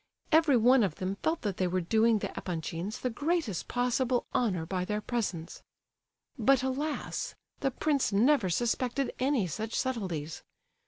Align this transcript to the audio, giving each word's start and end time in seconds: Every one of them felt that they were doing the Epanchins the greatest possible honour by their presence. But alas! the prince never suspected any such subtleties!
Every 0.31 0.57
one 0.57 0.81
of 0.81 0.95
them 0.95 1.17
felt 1.21 1.43
that 1.43 1.57
they 1.57 1.67
were 1.67 1.79
doing 1.79 2.17
the 2.17 2.35
Epanchins 2.35 3.01
the 3.01 3.11
greatest 3.11 3.67
possible 3.67 4.25
honour 4.33 4.65
by 4.65 4.83
their 4.83 4.99
presence. 4.99 5.61
But 6.39 6.63
alas! 6.63 7.35
the 7.59 7.69
prince 7.69 8.11
never 8.11 8.49
suspected 8.49 9.13
any 9.19 9.45
such 9.45 9.75
subtleties! 9.75 10.41